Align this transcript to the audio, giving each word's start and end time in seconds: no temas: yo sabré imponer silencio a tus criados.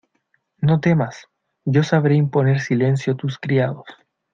no 0.57 0.79
temas: 0.79 1.27
yo 1.63 1.83
sabré 1.83 2.15
imponer 2.15 2.59
silencio 2.59 3.13
a 3.13 3.17
tus 3.17 3.37
criados. 3.37 3.85